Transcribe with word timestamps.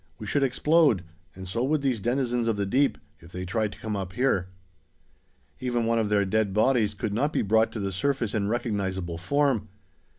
We 0.17 0.25
should 0.25 0.41
explode, 0.41 1.03
and 1.35 1.47
so 1.47 1.63
would 1.63 1.83
these 1.83 1.99
denizens 1.99 2.47
of 2.47 2.55
the 2.57 2.65
deep, 2.65 2.97
if 3.19 3.31
they 3.31 3.45
tried 3.45 3.71
to 3.73 3.79
come 3.79 3.95
up 3.95 4.13
here. 4.13 4.47
Even 5.59 5.85
one 5.85 5.99
of 5.99 6.09
their 6.09 6.25
dead 6.25 6.53
bodies 6.55 6.95
could 6.95 7.13
not 7.13 7.31
be 7.31 7.43
brought 7.43 7.71
to 7.73 7.79
the 7.79 7.91
surface 7.91 8.33
in 8.33 8.47
recognizable 8.49 9.19
form. 9.19 9.67